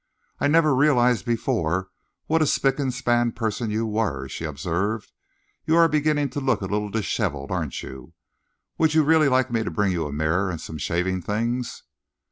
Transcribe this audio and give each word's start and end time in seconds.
"I 0.39 0.47
never 0.47 0.73
realised 0.73 1.25
before 1.27 1.89
what 2.25 2.41
a 2.41 2.47
spick 2.47 2.79
and 2.79 2.91
span 2.91 3.33
person 3.33 3.69
you 3.69 3.85
were," 3.85 4.27
she 4.27 4.45
observed. 4.45 5.11
"You 5.67 5.75
are 5.75 5.87
beginning 5.87 6.31
to 6.31 6.39
look 6.39 6.61
a 6.61 6.65
little 6.65 6.89
dishevelled, 6.89 7.51
aren't 7.51 7.83
you? 7.83 8.13
Would 8.79 8.95
you 8.95 9.03
really 9.03 9.29
like 9.29 9.51
me 9.51 9.63
to 9.63 9.69
bring 9.69 9.91
you 9.91 10.07
a 10.07 10.11
mirror 10.11 10.49
and 10.49 10.59
some 10.59 10.79
shaving 10.79 11.21
things?" 11.21 11.83